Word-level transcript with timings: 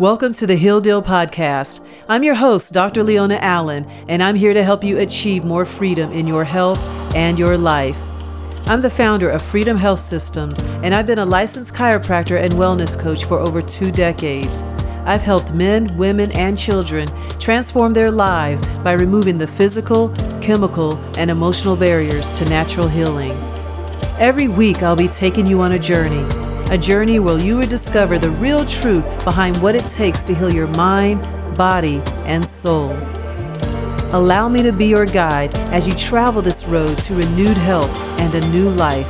Welcome 0.00 0.32
to 0.34 0.46
the 0.48 0.56
Heal 0.56 0.80
Deal 0.80 1.00
Podcast. 1.00 1.86
I'm 2.08 2.24
your 2.24 2.34
host, 2.34 2.72
Dr. 2.72 3.04
Leona 3.04 3.36
Allen, 3.36 3.88
and 4.08 4.24
I'm 4.24 4.34
here 4.34 4.52
to 4.52 4.64
help 4.64 4.82
you 4.82 4.98
achieve 4.98 5.44
more 5.44 5.64
freedom 5.64 6.10
in 6.10 6.26
your 6.26 6.42
health 6.42 6.84
and 7.14 7.38
your 7.38 7.56
life. 7.56 7.96
I'm 8.66 8.80
the 8.80 8.90
founder 8.90 9.30
of 9.30 9.40
Freedom 9.40 9.76
Health 9.76 10.00
Systems, 10.00 10.58
and 10.82 10.92
I've 10.96 11.06
been 11.06 11.20
a 11.20 11.24
licensed 11.24 11.74
chiropractor 11.74 12.42
and 12.42 12.54
wellness 12.54 12.98
coach 12.98 13.24
for 13.24 13.38
over 13.38 13.62
two 13.62 13.92
decades. 13.92 14.62
I've 15.04 15.22
helped 15.22 15.54
men, 15.54 15.96
women, 15.96 16.32
and 16.32 16.58
children 16.58 17.06
transform 17.38 17.92
their 17.92 18.10
lives 18.10 18.66
by 18.78 18.94
removing 18.94 19.38
the 19.38 19.46
physical, 19.46 20.08
chemical, 20.42 20.96
and 21.16 21.30
emotional 21.30 21.76
barriers 21.76 22.32
to 22.32 22.44
natural 22.48 22.88
healing. 22.88 23.38
Every 24.18 24.48
week, 24.48 24.82
I'll 24.82 24.96
be 24.96 25.06
taking 25.06 25.46
you 25.46 25.60
on 25.60 25.70
a 25.70 25.78
journey 25.78 26.26
a 26.70 26.78
journey 26.78 27.18
where 27.18 27.38
you 27.38 27.58
will 27.58 27.66
discover 27.66 28.18
the 28.18 28.30
real 28.30 28.64
truth 28.64 29.04
behind 29.24 29.56
what 29.62 29.74
it 29.74 29.86
takes 29.86 30.22
to 30.24 30.34
heal 30.34 30.52
your 30.52 30.66
mind, 30.68 31.20
body, 31.56 32.02
and 32.24 32.44
soul. 32.44 32.92
Allow 34.12 34.48
me 34.48 34.62
to 34.62 34.72
be 34.72 34.86
your 34.86 35.06
guide 35.06 35.54
as 35.72 35.86
you 35.86 35.94
travel 35.94 36.40
this 36.40 36.64
road 36.66 36.96
to 36.98 37.14
renewed 37.14 37.56
health 37.56 37.90
and 38.20 38.34
a 38.34 38.48
new 38.48 38.70
life. 38.70 39.08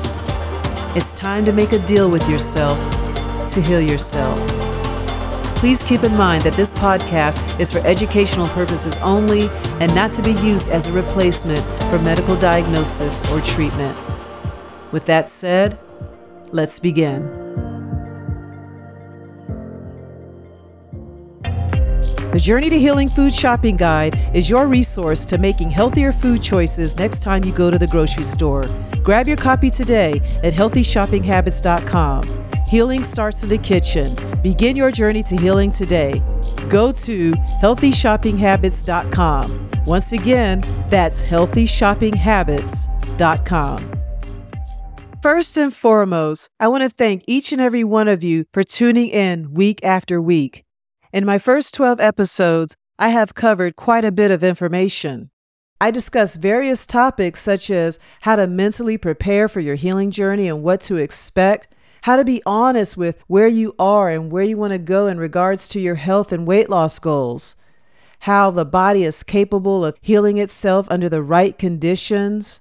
It's 0.97 1.13
time 1.13 1.45
to 1.45 1.53
make 1.53 1.73
a 1.73 1.79
deal 1.79 2.11
with 2.11 2.29
yourself 2.29 2.79
to 3.49 3.61
heal 3.61 3.81
yourself. 3.81 4.39
Please 5.57 5.83
keep 5.83 6.03
in 6.05 6.15
mind 6.17 6.43
that 6.43 6.57
this 6.57 6.73
podcast 6.73 7.59
is 7.61 7.71
for 7.71 7.79
educational 7.87 8.49
purposes 8.49 8.97
only 8.99 9.49
and 9.81 9.95
not 9.95 10.13
to 10.15 10.23
be 10.23 10.33
used 10.33 10.69
as 10.69 10.87
a 10.87 10.93
replacement 10.93 11.61
for 11.91 11.99
medical 11.99 12.37
diagnosis 12.39 13.23
or 13.31 13.41
treatment. 13.41 13.97
With 14.93 15.07
that 15.07 15.31
said, 15.31 15.79
let's 16.51 16.79
begin. 16.79 17.44
The 22.35 22.41
Journey 22.41 22.69
to 22.71 22.79
Healing 22.81 23.11
Food 23.11 23.33
Shopping 23.33 23.77
Guide 23.77 24.19
is 24.35 24.51
your 24.51 24.67
resource 24.67 25.25
to 25.27 25.39
making 25.39 25.71
healthier 25.71 26.13
food 26.13 26.43
choices 26.43 26.97
next 26.97 27.23
time 27.23 27.45
you 27.45 27.53
go 27.53 27.71
to 27.71 27.79
the 27.79 27.87
grocery 27.87 28.25
store. 28.25 28.65
Grab 29.05 29.29
your 29.29 29.37
copy 29.37 29.71
today 29.71 30.15
at 30.43 30.53
healthyshoppinghabits.com. 30.53 32.45
Healing 32.67 33.05
starts 33.05 33.45
in 33.45 33.51
the 33.51 33.59
kitchen. 33.59 34.17
Begin 34.43 34.75
your 34.75 34.91
journey 34.91 35.23
to 35.23 35.37
healing 35.37 35.71
today. 35.71 36.25
Go 36.69 36.91
to 36.91 37.35
healthyshoppinghabits.com. 37.63 39.71
Once 39.87 40.11
again, 40.11 40.61
that's 40.91 41.23
healthyshoppinghabits.com. 41.23 43.93
First 45.23 45.57
and 45.57 45.73
foremost, 45.73 46.49
I 46.59 46.67
want 46.67 46.83
to 46.83 46.91
thank 46.91 47.23
each 47.29 47.53
and 47.53 47.61
every 47.61 47.85
one 47.85 48.09
of 48.09 48.25
you 48.25 48.47
for 48.53 48.65
tuning 48.65 49.11
in 49.11 49.55
week 49.55 49.79
after 49.85 50.21
week. 50.21 50.64
In 51.15 51.25
my 51.25 51.39
first 51.39 51.75
12 51.75 52.01
episodes, 52.01 52.75
I 52.99 53.11
have 53.11 53.37
covered 53.37 53.77
quite 53.77 54.05
a 54.05 54.11
bit 54.11 54.33
of 54.33 54.43
information. 54.43 55.31
I 55.81 55.93
discuss 55.93 56.35
various 56.35 56.89
topics 56.89 57.41
such 57.41 57.71
as 57.71 58.01
how 58.23 58.35
to 58.35 58.49
mentally 58.49 58.99
prepare 58.99 59.47
for 59.47 59.61
your 59.61 59.77
healing 59.77 60.11
journey 60.11 60.49
and 60.49 60.65
what 60.65 60.81
to 60.81 60.97
expect, 60.97 61.73
how 62.03 62.17
to 62.17 62.25
be 62.25 62.43
honest 62.45 62.97
with 62.97 63.23
where 63.29 63.47
you 63.47 63.77
are 63.79 64.11
and 64.11 64.33
where 64.33 64.43
you 64.43 64.57
want 64.57 64.73
to 64.73 64.79
go 64.79 65.07
in 65.07 65.19
regards 65.19 65.69
to 65.69 65.79
your 65.79 65.95
health 65.95 66.33
and 66.33 66.49
weight 66.49 66.69
loss 66.69 66.99
goals, 66.99 67.55
how 68.21 68.51
the 68.51 68.65
body 68.65 69.05
is 69.05 69.23
capable 69.23 69.85
of 69.85 69.97
healing 70.01 70.39
itself 70.39 70.89
under 70.91 71.09
the 71.09 71.23
right 71.23 71.57
conditions, 71.57 72.59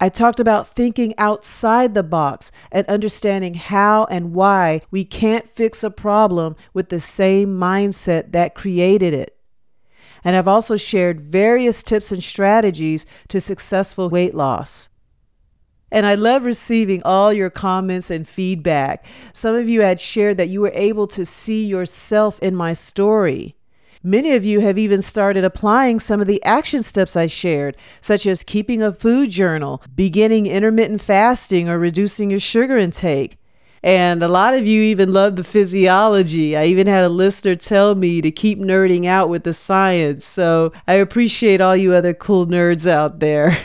I 0.00 0.08
talked 0.08 0.40
about 0.40 0.74
thinking 0.74 1.14
outside 1.18 1.94
the 1.94 2.02
box 2.02 2.50
and 2.72 2.86
understanding 2.86 3.54
how 3.54 4.06
and 4.10 4.34
why 4.34 4.82
we 4.90 5.04
can't 5.04 5.48
fix 5.48 5.84
a 5.84 5.90
problem 5.90 6.56
with 6.72 6.88
the 6.88 7.00
same 7.00 7.58
mindset 7.58 8.32
that 8.32 8.54
created 8.54 9.14
it. 9.14 9.36
And 10.24 10.36
I've 10.36 10.48
also 10.48 10.76
shared 10.76 11.20
various 11.20 11.82
tips 11.82 12.10
and 12.10 12.22
strategies 12.22 13.04
to 13.28 13.40
successful 13.40 14.08
weight 14.08 14.34
loss. 14.34 14.88
And 15.92 16.06
I 16.06 16.14
love 16.16 16.44
receiving 16.44 17.02
all 17.04 17.32
your 17.32 17.50
comments 17.50 18.10
and 18.10 18.26
feedback. 18.26 19.04
Some 19.32 19.54
of 19.54 19.68
you 19.68 19.82
had 19.82 20.00
shared 20.00 20.38
that 20.38 20.48
you 20.48 20.60
were 20.60 20.72
able 20.74 21.06
to 21.08 21.24
see 21.24 21.64
yourself 21.64 22.40
in 22.40 22.56
my 22.56 22.72
story. 22.72 23.54
Many 24.06 24.32
of 24.32 24.44
you 24.44 24.60
have 24.60 24.76
even 24.76 25.00
started 25.00 25.44
applying 25.44 25.98
some 25.98 26.20
of 26.20 26.26
the 26.26 26.42
action 26.44 26.82
steps 26.82 27.16
I 27.16 27.26
shared, 27.26 27.74
such 28.02 28.26
as 28.26 28.42
keeping 28.42 28.82
a 28.82 28.92
food 28.92 29.30
journal, 29.30 29.82
beginning 29.96 30.46
intermittent 30.46 31.00
fasting, 31.00 31.70
or 31.70 31.78
reducing 31.78 32.30
your 32.30 32.38
sugar 32.38 32.76
intake. 32.76 33.38
And 33.82 34.22
a 34.22 34.28
lot 34.28 34.52
of 34.52 34.66
you 34.66 34.82
even 34.82 35.14
love 35.14 35.36
the 35.36 35.44
physiology. 35.44 36.54
I 36.54 36.66
even 36.66 36.86
had 36.86 37.04
a 37.04 37.08
listener 37.08 37.56
tell 37.56 37.94
me 37.94 38.20
to 38.20 38.30
keep 38.30 38.58
nerding 38.58 39.06
out 39.06 39.30
with 39.30 39.44
the 39.44 39.54
science. 39.54 40.26
So 40.26 40.70
I 40.86 40.94
appreciate 40.94 41.62
all 41.62 41.76
you 41.76 41.94
other 41.94 42.12
cool 42.12 42.46
nerds 42.46 42.86
out 42.86 43.20
there. 43.20 43.56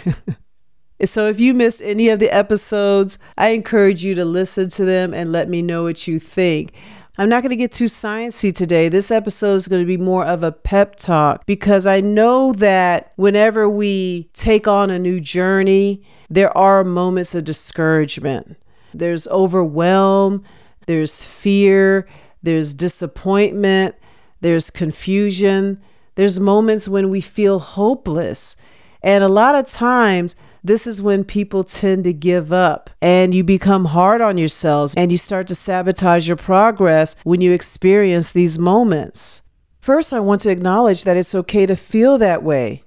so 1.04 1.28
if 1.28 1.42
you 1.42 1.54
missed 1.54 1.82
any 1.82 2.08
of 2.08 2.20
the 2.20 2.34
episodes, 2.34 3.20
I 3.38 3.50
encourage 3.50 4.06
you 4.06 4.16
to 4.16 4.24
listen 4.24 4.70
to 4.70 4.86
them 4.86 5.14
and 5.14 5.34
let 5.34 5.50
me 5.50 5.62
know 5.62 5.84
what 5.84 6.08
you 6.08 6.18
think. 6.18 6.72
I'm 7.20 7.28
not 7.28 7.44
going 7.44 7.50
to 7.50 7.58
get 7.58 7.74
too 7.74 7.84
sciencey 7.84 8.56
today. 8.56 8.88
This 8.88 9.12
episode 9.12 9.56
is 9.56 9.68
going 9.68 9.82
to 9.82 9.86
be 9.86 9.98
more 9.98 10.24
of 10.24 10.42
a 10.42 10.54
pep 10.54 10.96
talk 10.96 11.46
because 11.46 11.86
I 11.86 12.00
know 12.00 12.54
that 12.54 13.12
whenever 13.18 13.70
we 13.70 14.30
take 14.34 14.70
on 14.70 14.90
a 14.90 14.98
new 14.98 15.20
journey, 15.20 16.02
there 16.30 16.58
are 16.58 16.82
moments 16.86 17.36
of 17.36 17.44
discouragement. 17.44 18.56
There's 18.94 19.28
overwhelm, 19.28 20.46
there's 20.86 21.22
fear, 21.22 22.08
there's 22.42 22.74
disappointment, 22.74 23.96
there's 24.40 24.70
confusion. 24.70 25.82
There's 26.16 26.40
moments 26.40 26.88
when 26.88 27.10
we 27.10 27.20
feel 27.20 27.60
hopeless. 27.60 28.56
And 29.04 29.26
a 29.26 29.30
lot 29.30 29.56
of 29.56 29.68
times, 29.68 30.38
this 30.64 30.86
is 30.86 31.02
when 31.02 31.24
people 31.24 31.64
tend 31.64 32.04
to 32.04 32.14
give 32.14 32.52
up 32.52 32.90
and 33.02 33.34
you 33.34 33.44
become 33.44 33.86
hard 33.86 34.22
on 34.22 34.38
yourselves 34.38 34.94
and 34.96 35.12
you 35.12 35.18
start 35.18 35.48
to 35.48 35.56
sabotage 35.56 36.28
your 36.28 36.38
progress 36.38 37.16
when 37.24 37.42
you 37.42 37.52
experience 37.52 38.32
these 38.32 38.60
moments. 38.60 39.42
First, 39.80 40.12
I 40.12 40.20
want 40.20 40.42
to 40.42 40.50
acknowledge 40.50 41.04
that 41.06 41.18
it's 41.18 41.34
okay 41.34 41.66
to 41.66 41.76
feel 41.76 42.18
that 42.18 42.44
way. 42.44 42.84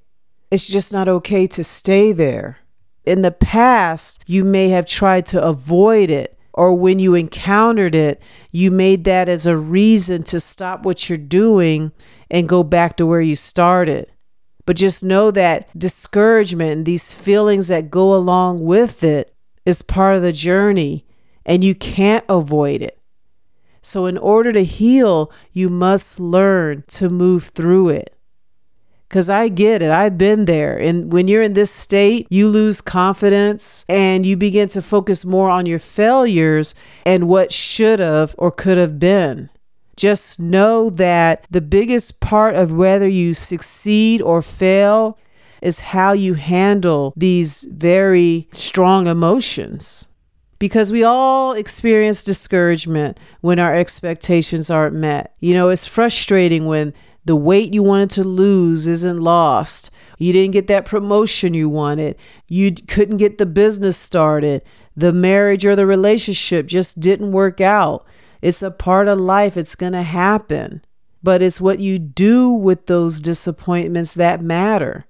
It's 0.51 0.69
just 0.69 0.93
not 0.93 1.09
okay 1.09 1.47
to 1.47 1.65
stay 1.65 2.13
there. 2.13 2.59
In 3.05 3.23
the 3.23 3.31
past, 3.31 4.23
you 4.27 4.45
may 4.45 4.69
have 4.69 4.87
tried 4.87 5.27
to 5.27 5.43
avoid 5.43 6.11
it, 6.11 6.39
or 6.53 6.75
when 6.75 6.99
you 6.99 7.15
encountered 7.15 7.95
it, 7.95 8.23
you 8.51 8.71
made 8.71 9.05
that 9.05 9.29
as 9.29 9.47
a 9.47 9.57
reason 9.57 10.23
to 10.25 10.39
stop 10.39 10.85
what 10.85 11.09
you're 11.09 11.17
doing 11.17 11.93
and 12.31 12.49
go 12.49 12.63
back 12.63 12.99
to 12.99 13.07
where 13.07 13.23
you 13.23 13.35
started. 13.35 14.12
But 14.65 14.77
just 14.77 15.03
know 15.03 15.31
that 15.31 15.77
discouragement 15.77 16.85
these 16.85 17.13
feelings 17.13 17.69
that 17.69 17.91
go 17.91 18.15
along 18.15 18.65
with 18.65 19.03
it 19.03 19.35
is 19.67 19.83
part 19.83 20.17
of 20.17 20.23
the 20.23 20.33
journey 20.33 21.05
and 21.45 21.65
you 21.65 21.75
can't 21.75 22.25
avoid 22.29 22.83
it. 22.83 22.99
So, 23.85 24.07
in 24.07 24.17
order 24.17 24.53
to 24.53 24.65
heal, 24.65 25.33
you 25.53 25.69
must 25.69 26.21
learn 26.21 26.85
to 26.89 27.09
move 27.09 27.47
through 27.47 27.89
it. 27.89 28.17
Because 29.09 29.29
I 29.29 29.49
get 29.49 29.83
it, 29.83 29.91
I've 29.91 30.17
been 30.17 30.47
there. 30.47 30.79
And 30.79 31.13
when 31.13 31.29
you're 31.29 31.43
in 31.43 31.53
this 31.53 31.71
state, 31.71 32.27
you 32.31 32.49
lose 32.49 32.81
confidence 32.81 33.85
and 33.89 34.25
you 34.25 34.37
begin 34.39 34.69
to 34.71 34.81
focus 34.81 35.25
more 35.25 35.51
on 35.51 35.67
your 35.67 35.81
failures 35.81 36.75
and 37.05 37.29
what 37.29 37.53
should 37.53 37.99
have 37.99 38.35
or 38.39 38.51
could 38.51 38.79
have 38.79 38.99
been. 38.99 39.51
Just 39.97 40.41
know 40.41 40.91
that 40.91 41.47
the 41.51 41.61
biggest 41.61 42.21
part 42.21 42.55
of 42.55 42.73
whether 42.73 43.07
you 43.07 43.35
succeed 43.35 44.23
or 44.23 44.43
fail 44.43 45.19
is 45.61 45.81
how 45.81 46.13
you 46.13 46.35
handle 46.35 47.13
these 47.17 47.65
very 47.65 48.49
strong 48.53 49.07
emotions. 49.07 50.09
Because 50.59 50.93
we 50.93 51.03
all 51.03 51.53
experience 51.53 52.23
discouragement 52.23 53.19
when 53.41 53.59
our 53.59 53.75
expectations 53.75 54.71
aren't 54.71 54.95
met. 54.95 55.35
You 55.41 55.55
know, 55.55 55.69
it's 55.69 55.87
frustrating 55.87 56.67
when 56.67 56.95
the 57.25 57.37
weight 57.37 57.73
you 57.73 57.83
wanted 57.83 58.11
to 58.13 58.25
lose 58.25 58.87
isn't 58.87 59.21
lost. 59.21 59.91
You 60.19 60.33
didn't 60.33 60.53
get 60.53 60.67
that 60.69 60.85
promotion 60.85 61.55
you 61.55 61.69
wanted. 61.69 62.17
You 62.49 62.73
couldn't 62.73 63.19
get 63.19 63.39
the 63.39 63.47
business 63.47 63.97
started. 63.97 64.63
The 64.97 65.13
marriage 65.13 65.65
or 65.65 65.77
the 65.77 65.87
relationship 65.87 66.67
just 66.67 67.01
didn't 67.01 67.33
work 67.33 67.61
out. 67.61 68.05
It's 68.43 68.63
a 68.63 68.71
part 68.71 69.09
of 69.09 69.21
life, 69.21 69.57
it's 69.57 69.77
going 69.77 69.93
to 69.95 70.03
happen. 70.03 70.83
But 71.23 71.41
it's 71.41 71.61
what 71.61 71.79
you 71.79 71.99
do 72.01 72.51
with 72.51 72.87
those 72.87 73.21
disappointments 73.21 74.15
that 74.15 74.43
matter. 74.43 75.07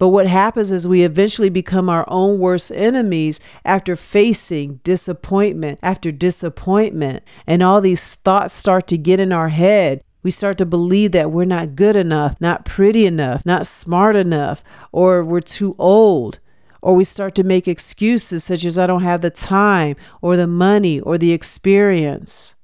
But 0.00 0.08
what 0.08 0.26
happens 0.26 0.70
is 0.72 0.88
we 0.88 1.02
eventually 1.02 1.50
become 1.50 1.90
our 1.90 2.04
own 2.08 2.38
worst 2.38 2.70
enemies 2.70 3.38
after 3.66 3.96
facing 3.96 4.80
disappointment 4.84 5.78
after 5.82 6.10
disappointment. 6.10 7.22
And 7.46 7.62
all 7.62 7.80
these 7.80 8.14
thoughts 8.14 8.54
start 8.54 8.86
to 8.88 8.98
get 8.98 9.20
in 9.20 9.32
our 9.32 9.48
head. 9.50 10.02
We 10.22 10.30
start 10.30 10.56
to 10.58 10.66
believe 10.66 11.12
that 11.12 11.30
we're 11.30 11.44
not 11.44 11.76
good 11.76 11.96
enough, 11.96 12.38
not 12.40 12.64
pretty 12.64 13.06
enough, 13.06 13.44
not 13.44 13.66
smart 13.66 14.16
enough, 14.16 14.62
or 14.92 15.24
we're 15.24 15.40
too 15.40 15.76
old. 15.78 16.38
Or 16.82 16.94
we 16.94 17.04
start 17.04 17.34
to 17.36 17.44
make 17.44 17.68
excuses 17.68 18.44
such 18.44 18.64
as 18.64 18.78
I 18.78 18.86
don't 18.86 19.02
have 19.02 19.20
the 19.20 19.30
time 19.30 19.96
or 20.20 20.36
the 20.36 20.46
money 20.46 21.00
or 21.00 21.18
the 21.18 21.32
experience. 21.32 22.54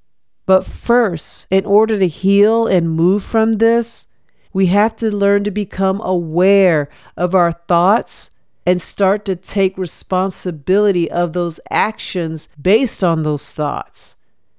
But 0.46 0.64
first, 0.64 1.46
in 1.50 1.66
order 1.66 1.98
to 1.98 2.08
heal 2.08 2.66
and 2.66 2.90
move 2.90 3.24
from 3.24 3.54
this, 3.54 4.06
we 4.52 4.66
have 4.66 4.96
to 4.96 5.14
learn 5.14 5.44
to 5.44 5.50
become 5.50 6.00
aware 6.00 6.88
of 7.16 7.34
our 7.34 7.52
thoughts 7.52 8.30
and 8.64 8.82
start 8.82 9.24
to 9.24 9.36
take 9.36 9.78
responsibility 9.78 11.10
of 11.10 11.32
those 11.32 11.60
actions 11.70 12.48
based 12.60 13.04
on 13.04 13.22
those 13.22 13.52
thoughts. 13.52 14.15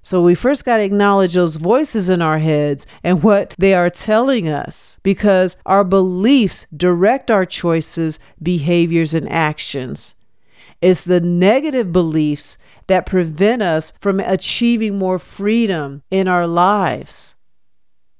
So 0.07 0.21
we 0.21 0.36
first 0.36 0.63
got 0.63 0.77
to 0.77 0.83
acknowledge 0.83 1.33
those 1.33 1.57
voices 1.57 2.07
in 2.07 2.21
our 2.21 2.38
heads 2.38 2.88
and 3.04 3.21
what 3.21 3.54
they 3.57 3.74
are 3.74 3.89
telling 3.89 4.48
us 4.48 5.01
because 5.04 5.57
our 5.65 5.83
beliefs 5.83 6.65
direct 6.74 7.30
our 7.30 7.45
choices, 7.45 8.18
behaviors, 8.42 9.13
and 9.13 9.30
actions. 9.30 10.15
It's 10.81 11.04
the 11.04 11.19
negative 11.19 11.92
beliefs 11.92 12.57
that 12.88 13.06
prevent 13.06 13.62
us 13.62 13.92
from 14.00 14.21
achieving 14.21 14.98
more 14.98 15.19
freedom 15.19 16.04
in 16.09 16.30
our 16.30 16.48
lives. 16.48 17.36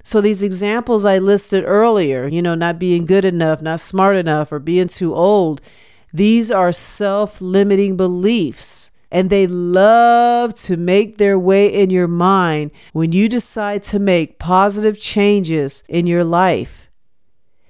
So, 0.04 0.20
these 0.20 0.44
examples 0.44 1.06
I 1.06 1.20
listed 1.20 1.64
earlier, 1.66 2.28
you 2.28 2.42
know, 2.42 2.56
not 2.56 2.80
being 2.80 3.06
good 3.06 3.24
enough, 3.24 3.62
not 3.62 3.80
smart 3.80 4.18
enough, 4.18 4.52
or 4.52 4.60
being 4.60 4.90
too 4.90 5.16
old, 5.16 5.62
these 6.12 6.52
are 6.52 6.74
self 6.74 7.40
limiting 7.40 7.96
beliefs. 7.96 8.92
And 9.12 9.30
they 9.30 9.48
love 9.48 10.54
to 10.56 10.76
make 10.78 11.18
their 11.18 11.40
way 11.40 11.68
in 11.68 11.90
your 11.90 12.08
mind 12.08 12.72
when 12.92 13.12
you 13.12 13.30
decide 13.30 13.84
to 13.86 14.00
make 14.00 14.40
positive 14.40 15.00
changes 15.00 15.84
in 15.88 16.08
your 16.08 16.24
life. 16.24 16.90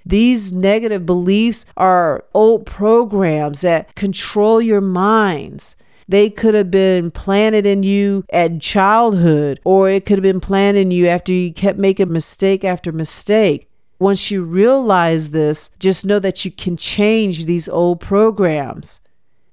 These 0.04 0.52
negative 0.52 1.04
beliefs 1.04 1.66
are 1.76 2.24
old 2.32 2.64
programs 2.64 3.60
that 3.60 3.94
control 3.94 4.60
your 4.60 4.80
minds. 4.80 5.76
They 6.08 6.30
could 6.30 6.54
have 6.54 6.70
been 6.70 7.10
planted 7.10 7.66
in 7.66 7.82
you 7.82 8.24
at 8.32 8.62
childhood, 8.62 9.60
or 9.64 9.90
it 9.90 10.06
could 10.06 10.16
have 10.16 10.22
been 10.22 10.40
planted 10.40 10.80
in 10.80 10.90
you 10.90 11.06
after 11.06 11.32
you 11.32 11.52
kept 11.52 11.78
making 11.78 12.10
mistake 12.10 12.64
after 12.64 12.90
mistake. 12.90 13.68
Once 13.98 14.30
you 14.30 14.42
realize 14.42 15.30
this, 15.30 15.68
just 15.78 16.06
know 16.06 16.18
that 16.18 16.44
you 16.44 16.50
can 16.50 16.78
change 16.78 17.44
these 17.44 17.68
old 17.68 18.00
programs. 18.00 19.00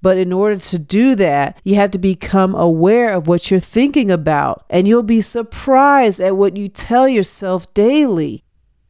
But 0.05 0.19
in 0.19 0.31
order 0.31 0.57
to 0.57 0.77
do 0.77 1.15
that, 1.15 1.59
you 1.63 1.73
have 1.77 1.89
to 1.89 1.97
become 1.97 2.53
aware 2.53 3.11
of 3.11 3.27
what 3.27 3.49
you're 3.49 3.59
thinking 3.59 4.11
about, 4.11 4.63
and 4.69 4.87
you'll 4.87 5.01
be 5.01 5.19
surprised 5.19 6.19
at 6.19 6.37
what 6.37 6.55
you 6.55 6.67
tell 6.69 7.09
yourself 7.09 7.73
daily. 7.73 8.43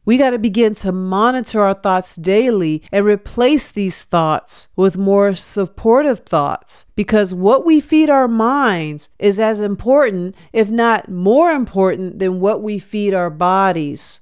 We 0.04 0.18
got 0.18 0.32
to 0.32 0.38
begin 0.38 0.74
to 0.74 0.92
monitor 0.92 1.62
our 1.62 1.72
thoughts 1.72 2.16
daily 2.16 2.82
and 2.92 3.06
replace 3.06 3.70
these 3.70 4.02
thoughts 4.02 4.68
with 4.76 4.98
more 4.98 5.34
supportive 5.34 6.18
thoughts 6.18 6.84
because 6.94 7.32
what 7.32 7.64
we 7.64 7.80
feed 7.80 8.10
our 8.10 8.28
minds 8.28 9.08
is 9.18 9.40
as 9.40 9.62
important, 9.62 10.34
if 10.52 10.68
not 10.68 11.10
more 11.10 11.50
important, 11.50 12.18
than 12.18 12.40
what 12.40 12.62
we 12.62 12.78
feed 12.78 13.14
our 13.14 13.30
bodies. 13.30 14.20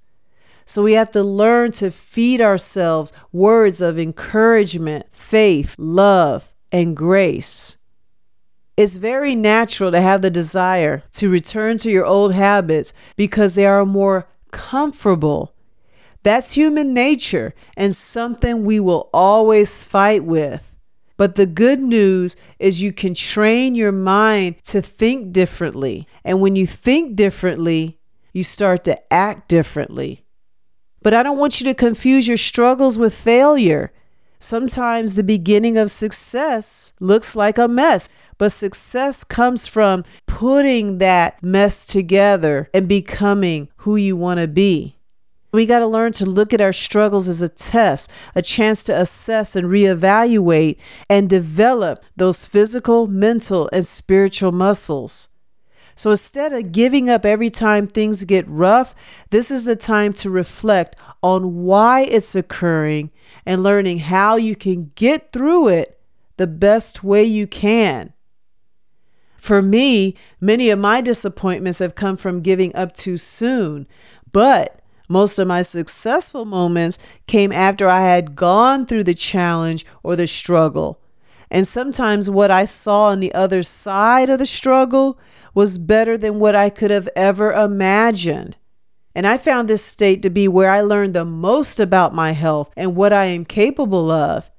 So 0.65 0.85
we 0.85 0.93
have 0.93 1.11
to 1.11 1.25
learn 1.25 1.73
to 1.73 1.91
feed 1.91 2.41
ourselves 2.41 3.13
words 3.33 3.81
of 3.81 3.99
encouragement, 3.99 5.07
faith, 5.11 5.75
love, 5.77 6.54
and 6.75 6.95
grace. 6.95 7.79
It's 8.77 8.99
very 8.99 9.35
natural 9.35 9.91
to 9.93 10.01
have 10.03 10.21
the 10.21 10.31
desire 10.31 11.05
to 11.15 11.31
return 11.31 11.79
to 11.79 11.91
your 11.91 12.05
old 12.05 12.35
habits 12.35 12.93
because 13.17 13.55
they 13.55 13.65
are 13.65 13.87
more 13.87 14.29
comfortable 14.51 15.55
that's 16.25 16.53
human 16.53 16.95
nature 16.95 17.55
and 17.77 17.95
something 17.95 18.65
we 18.65 18.81
will 18.81 19.11
always 19.13 19.85
fight 19.85 20.25
with. 20.25 20.75
But 21.17 21.37
the 21.37 21.47
good 21.47 21.81
news 21.81 22.35
is 22.59 22.83
you 22.83 22.93
can 22.93 23.15
train 23.15 23.75
your 23.77 23.93
mind 23.93 24.57
to 24.65 24.83
think 24.83 25.33
differently. 25.33 26.09
And 26.25 26.41
when 26.41 26.57
you 26.57 26.67
think 26.67 27.15
differently, 27.15 28.01
you 28.33 28.43
start 28.43 28.85
to 28.85 29.13
act 29.13 29.49
differently. 29.49 30.25
But 31.03 31.15
I 31.15 31.23
don't 31.23 31.39
want 31.39 31.61
you 31.61 31.67
to 31.67 31.75
confuse 31.75 32.27
your 32.27 32.39
struggles 32.39 32.97
with 32.97 33.15
failure. 33.15 33.93
Sometimes 34.45 35.15
the 35.15 35.25
beginning 35.25 35.79
of 35.79 35.91
success 35.91 36.93
looks 37.01 37.35
like 37.35 37.57
a 37.57 37.67
mess, 37.67 38.11
but 38.37 38.53
success 38.53 39.25
comes 39.25 39.67
from 39.67 40.05
putting 40.27 40.99
that 40.99 41.43
mess 41.43 41.87
together 41.87 42.69
and 42.75 42.87
becoming 42.87 43.71
who 43.79 43.97
you 43.97 44.17
want 44.17 44.41
to 44.41 44.47
be. 44.47 44.97
We 45.51 45.65
got 45.65 45.79
to 45.79 45.87
learn 45.87 46.13
to 46.15 46.27
look 46.27 46.53
at 46.53 46.61
our 46.61 46.75
struggles 46.75 47.27
as 47.27 47.41
a 47.41 47.49
test, 47.49 48.11
a 48.35 48.43
chance 48.43 48.85
to 48.85 49.01
assess 49.01 49.57
and 49.57 49.69
reevaluate 49.69 50.77
and 51.09 51.31
develop 51.31 52.05
those 52.15 52.45
physical, 52.45 53.07
mental, 53.07 53.71
and 53.73 53.87
spiritual 53.87 54.53
muscles. 54.53 55.29
So 55.95 56.11
instead 56.11 56.53
of 56.53 56.73
giving 56.73 57.09
up 57.09 57.25
every 57.25 57.51
time 57.51 57.87
things 57.87 58.25
get 58.25 58.49
rough, 58.49 58.95
this 59.31 59.51
is 59.51 59.65
the 59.65 59.77
time 59.77 60.13
to 60.15 60.31
reflect 60.31 60.97
on 61.23 61.63
why 61.63 62.03
it's 62.03 62.35
occurring 62.35 63.11
and 63.47 63.63
learning 63.63 63.99
how 64.01 64.37
you 64.37 64.57
can 64.57 64.93
get 64.95 65.33
through 65.33 65.69
it 65.69 66.01
the 66.37 66.47
best 66.47 67.05
way 67.05 67.23
you 67.25 67.47
can. 67.47 68.13
For 69.37 69.61
me, 69.61 70.17
many 70.41 70.71
of 70.71 70.79
my 70.79 71.01
disappointments 71.01 71.79
have 71.79 71.95
come 71.95 72.17
from 72.17 72.41
giving 72.41 72.75
up 72.75 72.95
too 72.95 73.17
soon, 73.17 73.87
but 74.33 74.81
most 75.09 75.39
of 75.39 75.47
my 75.47 75.63
successful 75.63 76.45
moments 76.45 76.99
came 77.27 77.53
after 77.53 77.89
I 77.89 78.01
had 78.01 78.37
gone 78.37 78.87
through 78.87 79.05
the 79.05 79.15
challenge 79.15 79.85
or 80.03 80.17
the 80.17 80.27
struggle. 80.27 80.99
And 81.55 81.69
sometimes 81.69 82.29
what 82.29 82.51
I 82.51 82.65
saw 82.65 83.05
on 83.05 83.21
the 83.21 83.33
other 83.33 83.63
side 83.63 84.29
of 84.29 84.41
the 84.41 84.45
struggle 84.45 85.21
was 85.55 85.79
better 85.79 86.19
than 86.19 86.41
what 86.41 86.57
I 86.57 86.69
could 86.69 86.91
have 86.91 87.09
ever 87.15 87.53
imagined. 87.53 88.57
And 89.15 89.25
I 89.25 89.39
found 89.39 89.69
this 89.69 89.85
state 89.85 90.21
to 90.23 90.31
be 90.31 90.49
where 90.49 90.69
I 90.69 90.81
learned 90.81 91.15
the 91.15 91.25
most 91.25 91.79
about 91.79 92.13
my 92.13 92.33
health 92.33 92.73
and 92.77 92.97
what 92.97 93.13
I 93.13 93.27
am 93.27 93.45
capable 93.45 94.11
of. 94.11 94.51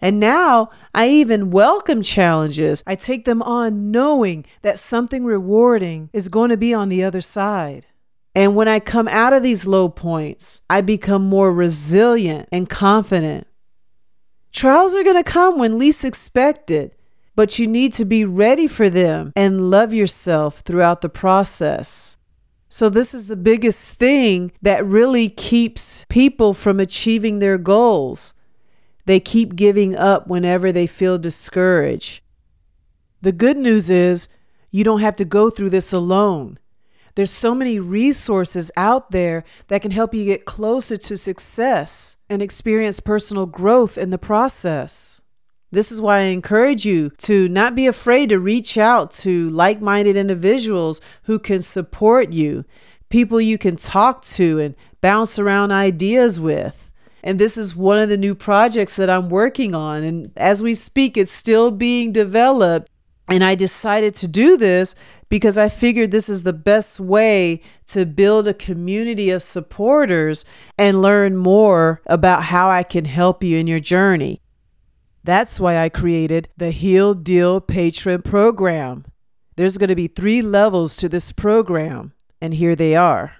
And 0.00 0.20
now 0.20 0.70
I 0.94 1.08
even 1.08 1.50
welcome 1.50 2.00
challenges. 2.00 2.84
I 2.86 2.94
take 2.94 3.24
them 3.24 3.42
on 3.42 3.90
knowing 3.90 4.46
that 4.62 4.78
something 4.78 5.24
rewarding 5.24 6.10
is 6.12 6.28
going 6.28 6.50
to 6.50 6.56
be 6.56 6.72
on 6.72 6.90
the 6.90 7.02
other 7.02 7.22
side. 7.22 7.86
And 8.36 8.54
when 8.54 8.68
I 8.68 8.78
come 8.78 9.08
out 9.08 9.32
of 9.32 9.42
these 9.42 9.66
low 9.66 9.88
points, 9.88 10.60
I 10.70 10.80
become 10.80 11.24
more 11.24 11.52
resilient 11.52 12.48
and 12.52 12.70
confident. 12.70 13.48
Trials 14.56 14.94
are 14.94 15.04
going 15.04 15.22
to 15.22 15.22
come 15.22 15.58
when 15.58 15.78
least 15.78 16.02
expected, 16.02 16.92
but 17.34 17.58
you 17.58 17.66
need 17.66 17.92
to 17.92 18.06
be 18.06 18.24
ready 18.24 18.66
for 18.66 18.88
them 18.88 19.34
and 19.36 19.70
love 19.70 19.92
yourself 19.92 20.60
throughout 20.60 21.02
the 21.02 21.10
process. 21.10 22.16
So, 22.70 22.88
this 22.88 23.12
is 23.12 23.26
the 23.26 23.36
biggest 23.36 23.92
thing 23.92 24.52
that 24.62 24.82
really 24.86 25.28
keeps 25.28 26.06
people 26.08 26.54
from 26.54 26.80
achieving 26.80 27.38
their 27.38 27.58
goals. 27.58 28.32
They 29.04 29.20
keep 29.20 29.56
giving 29.56 29.94
up 29.94 30.26
whenever 30.26 30.72
they 30.72 30.86
feel 30.86 31.18
discouraged. 31.18 32.22
The 33.20 33.32
good 33.32 33.58
news 33.58 33.90
is 33.90 34.28
you 34.70 34.84
don't 34.84 35.00
have 35.00 35.16
to 35.16 35.26
go 35.26 35.50
through 35.50 35.70
this 35.70 35.92
alone. 35.92 36.58
There's 37.16 37.30
so 37.30 37.54
many 37.54 37.80
resources 37.80 38.70
out 38.76 39.10
there 39.10 39.42
that 39.68 39.80
can 39.80 39.90
help 39.90 40.14
you 40.14 40.26
get 40.26 40.44
closer 40.44 40.98
to 40.98 41.16
success 41.16 42.16
and 42.28 42.42
experience 42.42 43.00
personal 43.00 43.46
growth 43.46 43.96
in 43.96 44.10
the 44.10 44.18
process. 44.18 45.22
This 45.72 45.90
is 45.90 46.00
why 46.00 46.18
I 46.18 46.24
encourage 46.24 46.84
you 46.84 47.10
to 47.18 47.48
not 47.48 47.74
be 47.74 47.86
afraid 47.86 48.28
to 48.28 48.38
reach 48.38 48.76
out 48.76 49.12
to 49.14 49.48
like 49.48 49.80
minded 49.80 50.14
individuals 50.14 51.00
who 51.22 51.38
can 51.38 51.62
support 51.62 52.32
you, 52.32 52.66
people 53.08 53.40
you 53.40 53.56
can 53.56 53.76
talk 53.76 54.22
to 54.26 54.58
and 54.58 54.74
bounce 55.00 55.38
around 55.38 55.72
ideas 55.72 56.38
with. 56.38 56.90
And 57.22 57.38
this 57.38 57.56
is 57.56 57.74
one 57.74 57.98
of 57.98 58.10
the 58.10 58.18
new 58.18 58.34
projects 58.34 58.94
that 58.96 59.10
I'm 59.10 59.30
working 59.30 59.74
on. 59.74 60.04
And 60.04 60.32
as 60.36 60.62
we 60.62 60.74
speak, 60.74 61.16
it's 61.16 61.32
still 61.32 61.70
being 61.70 62.12
developed. 62.12 62.90
And 63.28 63.42
I 63.42 63.54
decided 63.54 64.14
to 64.16 64.28
do 64.28 64.56
this 64.56 64.94
because 65.28 65.58
I 65.58 65.68
figured 65.68 66.10
this 66.10 66.28
is 66.28 66.44
the 66.44 66.52
best 66.52 67.00
way 67.00 67.60
to 67.88 68.06
build 68.06 68.46
a 68.46 68.54
community 68.54 69.30
of 69.30 69.42
supporters 69.42 70.44
and 70.78 71.02
learn 71.02 71.36
more 71.36 72.02
about 72.06 72.44
how 72.44 72.70
I 72.70 72.82
can 72.82 73.04
help 73.04 73.42
you 73.42 73.58
in 73.58 73.66
your 73.66 73.80
journey. 73.80 74.40
That's 75.24 75.58
why 75.58 75.78
I 75.78 75.88
created 75.88 76.48
the 76.56 76.70
Heal 76.70 77.14
Deal 77.14 77.60
Patron 77.60 78.22
program. 78.22 79.06
There's 79.56 79.76
going 79.76 79.88
to 79.88 79.96
be 79.96 80.06
three 80.06 80.40
levels 80.40 80.96
to 80.98 81.08
this 81.08 81.32
program, 81.32 82.12
and 82.40 82.54
here 82.54 82.76
they 82.76 82.94
are. 82.94 83.36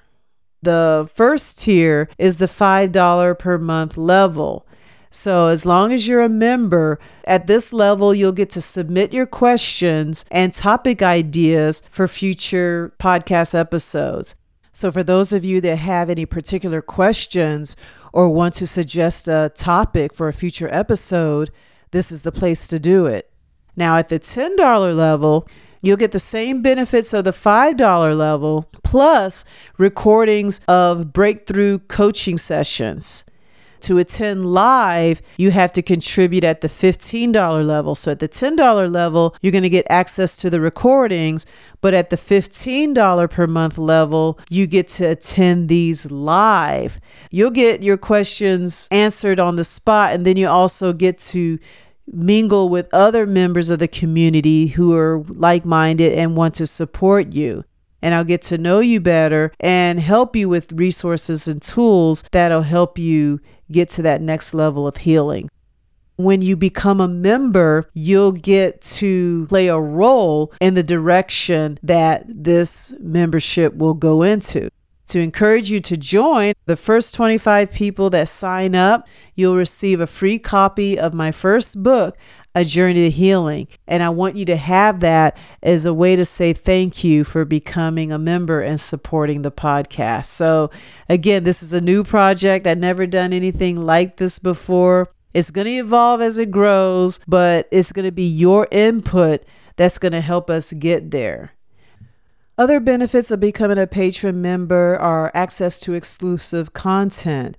The 0.62 1.08
first 1.14 1.60
tier 1.60 2.08
is 2.18 2.38
the 2.38 2.46
$5 2.46 3.38
per 3.38 3.58
month 3.58 3.96
level. 3.96 4.65
So, 5.10 5.48
as 5.48 5.64
long 5.64 5.92
as 5.92 6.06
you're 6.06 6.22
a 6.22 6.28
member, 6.28 6.98
at 7.24 7.46
this 7.46 7.72
level, 7.72 8.14
you'll 8.14 8.32
get 8.32 8.50
to 8.50 8.60
submit 8.60 9.12
your 9.12 9.26
questions 9.26 10.24
and 10.30 10.52
topic 10.52 11.02
ideas 11.02 11.82
for 11.90 12.06
future 12.06 12.92
podcast 12.98 13.54
episodes. 13.54 14.34
So, 14.72 14.92
for 14.92 15.02
those 15.02 15.32
of 15.32 15.44
you 15.44 15.60
that 15.62 15.76
have 15.76 16.10
any 16.10 16.26
particular 16.26 16.82
questions 16.82 17.76
or 18.12 18.28
want 18.28 18.54
to 18.54 18.66
suggest 18.66 19.28
a 19.28 19.50
topic 19.54 20.12
for 20.12 20.28
a 20.28 20.32
future 20.32 20.68
episode, 20.72 21.50
this 21.92 22.12
is 22.12 22.22
the 22.22 22.32
place 22.32 22.66
to 22.68 22.78
do 22.78 23.06
it. 23.06 23.30
Now, 23.76 23.96
at 23.96 24.08
the 24.08 24.18
$10 24.18 24.96
level, 24.96 25.48
You'll 25.82 25.96
get 25.96 26.12
the 26.12 26.18
same 26.18 26.62
benefits 26.62 27.12
of 27.12 27.24
the 27.24 27.32
$5 27.32 28.16
level 28.16 28.68
plus 28.82 29.44
recordings 29.78 30.60
of 30.66 31.12
breakthrough 31.12 31.78
coaching 31.78 32.38
sessions. 32.38 33.24
To 33.80 33.98
attend 33.98 34.46
live, 34.52 35.22
you 35.36 35.50
have 35.50 35.72
to 35.74 35.82
contribute 35.82 36.44
at 36.44 36.60
the 36.60 36.68
$15 36.68 37.64
level. 37.64 37.94
So 37.94 38.12
at 38.12 38.18
the 38.18 38.28
$10 38.28 38.90
level, 38.90 39.36
you're 39.40 39.52
going 39.52 39.62
to 39.62 39.68
get 39.70 39.86
access 39.88 40.36
to 40.38 40.50
the 40.50 40.60
recordings, 40.60 41.46
but 41.80 41.94
at 41.94 42.10
the 42.10 42.16
$15 42.16 43.30
per 43.30 43.46
month 43.46 43.78
level, 43.78 44.38
you 44.48 44.66
get 44.66 44.88
to 44.88 45.04
attend 45.04 45.68
these 45.68 46.10
live. 46.10 47.00
You'll 47.30 47.50
get 47.50 47.82
your 47.82 47.96
questions 47.96 48.88
answered 48.90 49.38
on 49.38 49.56
the 49.56 49.64
spot, 49.64 50.12
and 50.12 50.26
then 50.26 50.36
you 50.36 50.48
also 50.48 50.92
get 50.92 51.18
to 51.20 51.58
mingle 52.06 52.68
with 52.68 52.92
other 52.92 53.26
members 53.26 53.68
of 53.68 53.78
the 53.78 53.88
community 53.88 54.68
who 54.68 54.94
are 54.94 55.24
like 55.28 55.64
minded 55.64 56.12
and 56.12 56.36
want 56.36 56.54
to 56.54 56.66
support 56.66 57.32
you. 57.32 57.64
And 58.02 58.14
I'll 58.14 58.24
get 58.24 58.42
to 58.42 58.58
know 58.58 58.80
you 58.80 59.00
better 59.00 59.52
and 59.58 60.00
help 60.00 60.36
you 60.36 60.48
with 60.48 60.72
resources 60.72 61.48
and 61.48 61.62
tools 61.62 62.24
that'll 62.30 62.62
help 62.62 62.98
you 62.98 63.40
get 63.70 63.90
to 63.90 64.02
that 64.02 64.22
next 64.22 64.54
level 64.54 64.86
of 64.86 64.98
healing. 64.98 65.48
When 66.16 66.40
you 66.40 66.56
become 66.56 67.00
a 67.00 67.08
member, 67.08 67.90
you'll 67.92 68.32
get 68.32 68.80
to 68.82 69.46
play 69.48 69.68
a 69.68 69.78
role 69.78 70.52
in 70.60 70.74
the 70.74 70.82
direction 70.82 71.78
that 71.82 72.24
this 72.26 72.94
membership 73.00 73.76
will 73.76 73.94
go 73.94 74.22
into 74.22 74.70
to 75.08 75.20
encourage 75.20 75.70
you 75.70 75.80
to 75.80 75.96
join. 75.96 76.54
The 76.66 76.76
first 76.76 77.14
25 77.14 77.72
people 77.72 78.10
that 78.10 78.28
sign 78.28 78.74
up, 78.74 79.06
you'll 79.34 79.56
receive 79.56 80.00
a 80.00 80.06
free 80.06 80.38
copy 80.38 80.98
of 80.98 81.14
my 81.14 81.32
first 81.32 81.82
book, 81.82 82.16
A 82.54 82.64
Journey 82.64 82.94
to 82.94 83.10
Healing. 83.10 83.68
And 83.86 84.02
I 84.02 84.08
want 84.08 84.36
you 84.36 84.44
to 84.46 84.56
have 84.56 85.00
that 85.00 85.36
as 85.62 85.84
a 85.84 85.94
way 85.94 86.16
to 86.16 86.24
say 86.24 86.52
thank 86.52 87.04
you 87.04 87.24
for 87.24 87.44
becoming 87.44 88.10
a 88.10 88.18
member 88.18 88.60
and 88.60 88.80
supporting 88.80 89.42
the 89.42 89.52
podcast. 89.52 90.26
So, 90.26 90.70
again, 91.08 91.44
this 91.44 91.62
is 91.62 91.72
a 91.72 91.80
new 91.80 92.02
project. 92.04 92.66
I've 92.66 92.78
never 92.78 93.06
done 93.06 93.32
anything 93.32 93.76
like 93.76 94.16
this 94.16 94.38
before. 94.38 95.08
It's 95.32 95.50
going 95.50 95.66
to 95.66 95.72
evolve 95.72 96.22
as 96.22 96.38
it 96.38 96.50
grows, 96.50 97.20
but 97.28 97.68
it's 97.70 97.92
going 97.92 98.06
to 98.06 98.12
be 98.12 98.26
your 98.26 98.66
input 98.70 99.44
that's 99.76 99.98
going 99.98 100.12
to 100.12 100.22
help 100.22 100.48
us 100.48 100.72
get 100.72 101.10
there. 101.10 101.52
Other 102.58 102.80
benefits 102.80 103.30
of 103.30 103.38
becoming 103.38 103.76
a 103.76 103.86
patron 103.86 104.40
member 104.40 104.96
are 104.96 105.30
access 105.34 105.78
to 105.80 105.92
exclusive 105.92 106.72
content. 106.72 107.56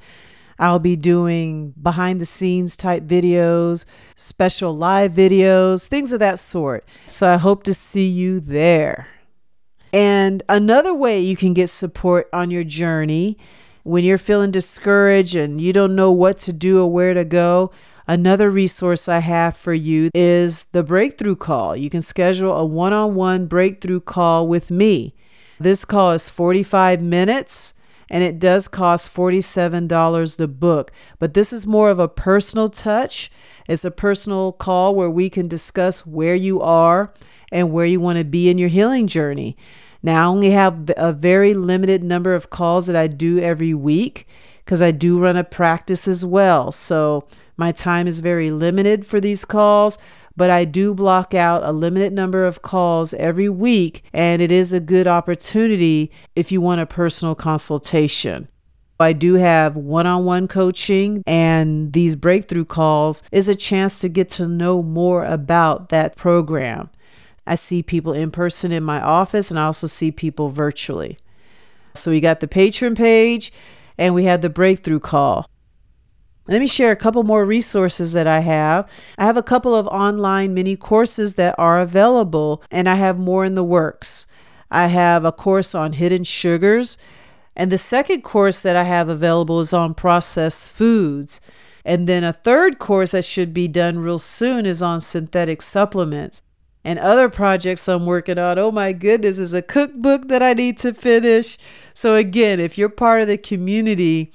I'll 0.58 0.80
be 0.80 0.96
doing 0.96 1.76
behind 1.80 2.20
the 2.20 2.26
scenes 2.26 2.76
type 2.76 3.04
videos, 3.04 3.86
special 4.16 4.76
live 4.76 5.12
videos, 5.12 5.86
things 5.86 6.12
of 6.12 6.20
that 6.22 6.40
sort. 6.40 6.84
So 7.06 7.32
I 7.32 7.38
hope 7.38 7.62
to 7.64 7.76
see 7.76 8.08
you 8.08 8.40
there. 8.40 9.08
And 9.94 10.42
another 10.50 10.96
way 10.96 11.20
you 11.20 11.36
can 11.36 11.54
get 11.54 11.70
support 11.70 12.28
on 12.34 12.50
your 12.50 12.64
journey 12.64 13.38
when 13.84 14.04
you're 14.04 14.18
feeling 14.18 14.50
discouraged 14.50 15.36
and 15.36 15.62
you 15.62 15.74
don't 15.74 15.96
know 15.96 16.12
what 16.12 16.40
to 16.40 16.52
do 16.52 16.82
or 16.82 16.92
where 16.92 17.14
to 17.14 17.24
go, 17.24 17.72
Another 18.08 18.50
resource 18.50 19.10
I 19.10 19.20
have 19.20 19.58
for 19.58 19.74
you 19.74 20.10
is 20.14 20.66
the 20.66 20.84
breakthrough 20.84 21.36
call. 21.36 21.76
You 21.76 21.90
can 21.90 22.02
schedule 22.02 22.56
a 22.56 22.66
one 22.66 22.94
on 22.94 23.16
one 23.16 23.48
breakthrough 23.48 24.00
call 24.00 24.48
with 24.48 24.72
me. 24.72 25.14
This 25.60 25.84
call 25.84 26.14
is 26.14 26.30
45 26.30 27.02
minutes 27.02 27.74
and 28.10 28.24
it 28.24 28.40
does 28.40 28.70
cost 28.70 29.14
$47 29.14 30.38
the 30.38 30.48
book, 30.48 30.92
but 31.20 31.34
this 31.34 31.52
is 31.52 31.68
more 31.68 31.90
of 31.90 32.00
a 32.00 32.08
personal 32.08 32.70
touch. 32.70 33.30
It's 33.68 33.84
a 33.84 33.92
personal 33.92 34.54
call 34.54 34.96
where 34.96 35.10
we 35.10 35.30
can 35.30 35.50
discuss 35.50 36.06
where 36.06 36.36
you 36.36 36.62
are 36.62 37.14
and 37.52 37.74
where 37.74 37.86
you 37.86 38.00
want 38.00 38.20
to 38.20 38.24
be 38.24 38.50
in 38.50 38.58
your 38.58 38.70
healing 38.70 39.08
journey. 39.08 39.58
Now, 40.02 40.24
I 40.24 40.28
only 40.28 40.52
have 40.52 40.92
a 40.96 41.12
very 41.12 41.54
limited 41.54 42.04
number 42.04 42.34
of 42.34 42.50
calls 42.50 42.88
that 42.88 42.96
I 42.96 43.08
do 43.08 43.40
every 43.40 43.74
week 43.74 44.26
because 44.64 44.82
I 44.82 44.92
do 44.92 45.20
run 45.20 45.36
a 45.36 45.44
practice 45.44 46.08
as 46.08 46.24
well. 46.24 46.72
So, 46.72 47.28
my 47.58 47.72
time 47.72 48.08
is 48.08 48.20
very 48.20 48.52
limited 48.52 49.06
for 49.06 49.20
these 49.20 49.44
calls, 49.44 49.98
but 50.36 50.52
I 50.52 50.66
do 50.66 50.94
block 50.94 51.34
out 51.34 51.64
a 51.64 51.72
limited 51.72 52.14
number 52.14 52.46
of 52.46 52.62
calls 52.62 53.14
every 53.16 53.50
week, 53.50 54.04
and 54.14 54.42
it 54.42 54.52
is 54.52 54.72
a 54.72 54.80
good 54.80 55.08
opportunity 55.08 56.12
if 56.36 56.52
you 56.52 56.62
want 56.62 56.82
a 56.82 56.86
personal 56.86 57.34
consultation. 57.34 58.48
I 59.00 59.14
do 59.14 59.36
have 59.36 59.76
one 59.76 60.08
on 60.08 60.26
one 60.26 60.48
coaching, 60.48 61.24
and 61.26 61.94
these 61.94 62.16
breakthrough 62.16 62.66
calls 62.66 63.24
is 63.32 63.48
a 63.48 63.56
chance 63.56 64.00
to 64.00 64.10
get 64.10 64.30
to 64.32 64.48
know 64.48 64.82
more 64.82 65.26
about 65.26 65.90
that 65.90 66.16
program. 66.16 66.90
I 67.46 67.56
see 67.56 67.82
people 67.82 68.14
in 68.14 68.32
person 68.32 68.72
in 68.72 68.84
my 68.84 69.02
office, 69.02 69.50
and 69.50 69.60
I 69.60 69.66
also 69.66 69.88
see 69.88 70.12
people 70.12 70.50
virtually. 70.50 71.18
So 71.94 72.12
we 72.12 72.20
got 72.20 72.40
the 72.40 72.48
patron 72.48 72.94
page, 72.94 73.52
and 73.98 74.14
we 74.14 74.26
have 74.26 74.42
the 74.42 74.50
breakthrough 74.50 75.00
call. 75.00 75.48
Let 76.48 76.62
me 76.62 76.68
share 76.68 76.92
a 76.92 76.96
couple 76.96 77.24
more 77.24 77.46
resources 77.46 78.14
that 78.14 78.28
I 78.28 78.40
have. 78.40 78.90
I 79.18 79.26
have 79.26 79.38
a 79.38 79.44
couple 79.44 79.76
of 79.76 79.88
online 79.88 80.54
mini 80.54 80.78
courses 80.78 81.34
that 81.34 81.56
are 81.58 81.80
available, 81.80 82.64
and 82.72 82.88
I 82.88 82.96
have 82.96 83.20
more 83.20 83.44
in 83.44 83.56
the 83.56 83.64
works. 83.64 84.28
I 84.72 84.88
have 84.88 85.26
a 85.26 85.32
course 85.32 85.76
on 85.76 85.94
hidden 85.94 86.24
sugars, 86.24 86.98
and 87.56 87.72
the 87.72 87.78
second 87.78 88.22
course 88.22 88.62
that 88.62 88.76
I 88.76 88.84
have 88.84 89.10
available 89.10 89.60
is 89.60 89.74
on 89.74 89.94
processed 89.94 90.72
foods. 90.72 91.42
And 91.84 92.06
then 92.08 92.24
a 92.24 92.34
third 92.34 92.80
course 92.80 93.12
that 93.12 93.26
should 93.26 93.54
be 93.54 93.68
done 93.68 94.00
real 94.00 94.20
soon 94.20 94.66
is 94.66 94.82
on 94.82 95.00
synthetic 95.00 95.62
supplements. 95.62 96.44
And 96.84 97.00
other 97.00 97.30
projects 97.30 97.88
I'm 97.88 98.06
working 98.06 98.38
on, 98.38 98.60
oh 98.60 98.72
my 98.72 98.94
goodness, 98.94 99.40
is 99.40 99.54
a 99.54 99.62
cookbook 99.62 100.28
that 100.28 100.44
I 100.44 100.54
need 100.54 100.78
to 100.80 100.94
finish. 100.94 101.58
So, 101.94 102.16
again, 102.16 102.60
if 102.60 102.78
you're 102.78 102.90
part 102.90 103.22
of 103.22 103.28
the 103.28 103.38
community, 103.38 104.32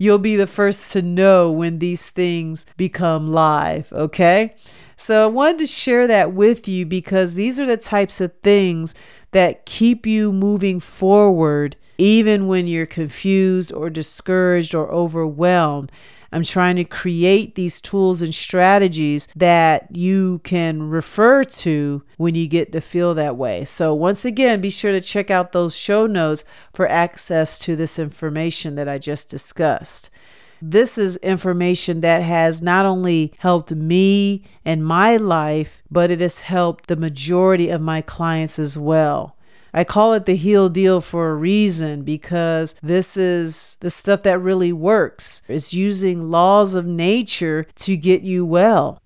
You'll 0.00 0.16
be 0.16 0.34
the 0.34 0.46
first 0.46 0.92
to 0.92 1.02
know 1.02 1.52
when 1.52 1.78
these 1.78 2.08
things 2.08 2.64
become 2.78 3.34
live, 3.34 3.92
okay? 3.92 4.54
So 4.96 5.24
I 5.24 5.26
wanted 5.26 5.58
to 5.58 5.66
share 5.66 6.06
that 6.06 6.32
with 6.32 6.66
you 6.66 6.86
because 6.86 7.34
these 7.34 7.60
are 7.60 7.66
the 7.66 7.76
types 7.76 8.18
of 8.18 8.32
things 8.42 8.94
that 9.32 9.66
keep 9.66 10.06
you 10.06 10.32
moving 10.32 10.80
forward 10.80 11.76
even 11.98 12.46
when 12.46 12.66
you're 12.66 12.86
confused 12.86 13.74
or 13.74 13.90
discouraged 13.90 14.74
or 14.74 14.90
overwhelmed. 14.90 15.92
I'm 16.32 16.44
trying 16.44 16.76
to 16.76 16.84
create 16.84 17.54
these 17.54 17.80
tools 17.80 18.22
and 18.22 18.34
strategies 18.34 19.26
that 19.34 19.94
you 19.94 20.40
can 20.44 20.88
refer 20.88 21.44
to 21.44 22.02
when 22.16 22.34
you 22.34 22.46
get 22.46 22.72
to 22.72 22.80
feel 22.80 23.14
that 23.14 23.36
way. 23.36 23.64
So, 23.64 23.94
once 23.94 24.24
again, 24.24 24.60
be 24.60 24.70
sure 24.70 24.92
to 24.92 25.00
check 25.00 25.30
out 25.30 25.52
those 25.52 25.76
show 25.76 26.06
notes 26.06 26.44
for 26.72 26.88
access 26.88 27.58
to 27.60 27.74
this 27.74 27.98
information 27.98 28.76
that 28.76 28.88
I 28.88 28.98
just 28.98 29.28
discussed. 29.28 30.10
This 30.62 30.98
is 30.98 31.16
information 31.18 32.00
that 32.02 32.22
has 32.22 32.60
not 32.60 32.84
only 32.84 33.32
helped 33.38 33.70
me 33.70 34.44
and 34.64 34.84
my 34.84 35.16
life, 35.16 35.82
but 35.90 36.10
it 36.10 36.20
has 36.20 36.40
helped 36.40 36.86
the 36.86 36.96
majority 36.96 37.70
of 37.70 37.80
my 37.80 38.02
clients 38.02 38.58
as 38.58 38.76
well. 38.76 39.36
I 39.72 39.84
call 39.84 40.12
it 40.14 40.26
the 40.26 40.34
heal 40.36 40.68
deal 40.68 41.00
for 41.00 41.30
a 41.30 41.36
reason 41.36 42.02
because 42.02 42.74
this 42.82 43.16
is 43.16 43.76
the 43.80 43.90
stuff 43.90 44.22
that 44.24 44.38
really 44.38 44.72
works. 44.72 45.42
It's 45.48 45.72
using 45.72 46.30
laws 46.30 46.74
of 46.74 46.86
nature 46.86 47.66
to 47.76 47.96
get 47.96 48.22
you 48.22 48.44
well. 48.44 49.00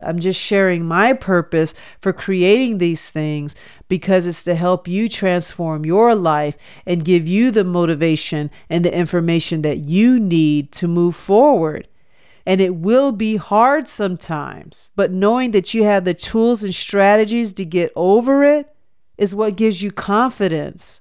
I'm 0.00 0.18
just 0.18 0.40
sharing 0.40 0.84
my 0.84 1.12
purpose 1.14 1.74
for 2.00 2.12
creating 2.12 2.78
these 2.78 3.08
things 3.08 3.54
because 3.88 4.26
it's 4.26 4.44
to 4.44 4.54
help 4.54 4.86
you 4.86 5.08
transform 5.08 5.86
your 5.86 6.14
life 6.14 6.56
and 6.84 7.04
give 7.04 7.26
you 7.26 7.50
the 7.50 7.64
motivation 7.64 8.50
and 8.68 8.84
the 8.84 8.94
information 8.94 9.62
that 9.62 9.78
you 9.78 10.20
need 10.20 10.72
to 10.72 10.88
move 10.88 11.16
forward. 11.16 11.88
And 12.46 12.60
it 12.60 12.76
will 12.76 13.12
be 13.12 13.36
hard 13.36 13.88
sometimes, 13.88 14.90
but 14.94 15.10
knowing 15.10 15.52
that 15.52 15.72
you 15.72 15.84
have 15.84 16.04
the 16.04 16.12
tools 16.12 16.62
and 16.62 16.74
strategies 16.74 17.54
to 17.54 17.64
get 17.64 17.90
over 17.96 18.44
it 18.44 18.73
is 19.16 19.34
what 19.34 19.56
gives 19.56 19.82
you 19.82 19.90
confidence. 19.90 21.00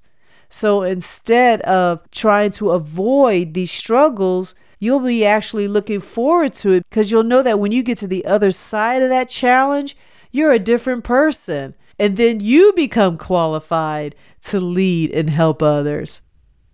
So 0.49 0.83
instead 0.83 1.61
of 1.61 2.09
trying 2.11 2.51
to 2.51 2.71
avoid 2.71 3.53
these 3.53 3.71
struggles, 3.71 4.55
you'll 4.79 4.99
be 4.99 5.25
actually 5.25 5.67
looking 5.67 5.99
forward 5.99 6.53
to 6.55 6.73
it 6.73 6.83
because 6.89 7.09
you'll 7.09 7.23
know 7.23 7.41
that 7.41 7.59
when 7.59 7.71
you 7.71 7.81
get 7.81 7.97
to 7.99 8.07
the 8.07 8.25
other 8.25 8.51
side 8.51 9.01
of 9.01 9.09
that 9.09 9.29
challenge, 9.29 9.97
you're 10.31 10.51
a 10.51 10.59
different 10.59 11.03
person. 11.03 11.73
And 11.97 12.17
then 12.17 12.39
you 12.39 12.73
become 12.75 13.17
qualified 13.17 14.15
to 14.43 14.59
lead 14.59 15.11
and 15.11 15.29
help 15.29 15.63
others. 15.63 16.21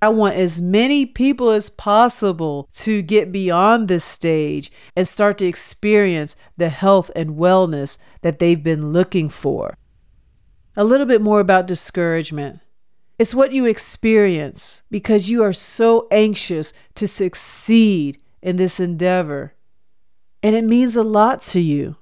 I 0.02 0.10
want 0.10 0.36
as 0.36 0.62
many 0.62 1.06
people 1.06 1.50
as 1.50 1.70
possible 1.70 2.70
to 2.76 3.02
get 3.02 3.32
beyond 3.32 3.88
this 3.88 4.06
stage 4.06 4.72
and 4.96 5.08
start 5.08 5.38
to 5.40 5.46
experience 5.46 6.36
the 6.58 6.70
health 6.70 7.12
and 7.16 7.38
wellness 7.38 7.98
that 8.22 8.40
they've 8.40 8.64
been 8.64 8.94
looking 8.94 9.30
for 9.30 9.78
a 10.76 10.84
little 10.84 11.06
bit 11.06 11.22
more 11.22 11.40
about 11.40 11.68
discouragement. 11.68 12.60
It's 13.18 13.36
what 13.36 13.52
you 13.52 13.66
experience 13.66 14.84
because 14.90 15.30
you 15.30 15.44
are 15.44 15.54
so 15.54 16.08
anxious 16.10 16.74
to 16.96 17.08
succeed 17.08 18.22
in 18.42 18.56
this 18.56 18.80
endeavor. 18.80 19.54
And 20.42 20.56
it 20.56 20.64
means 20.64 20.96
a 20.96 21.04
lot 21.04 21.42
to 21.44 21.60
you. 21.60 21.98